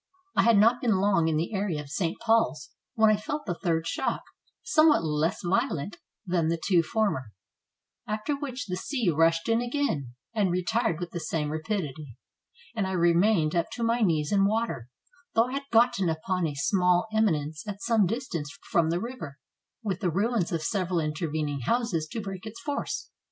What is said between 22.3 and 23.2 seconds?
its force.